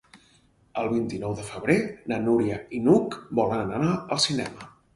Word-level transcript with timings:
El 0.83 0.87
vint-i-nou 0.93 1.35
de 1.41 1.45
febrer 1.49 1.75
na 2.13 2.19
Núria 2.25 2.59
i 2.77 2.81
n'Hug 2.89 3.21
volen 3.43 3.77
anar 3.79 3.95
al 4.01 4.27
cinema. 4.29 4.71